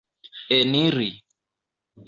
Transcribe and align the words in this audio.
eniri 0.55 1.09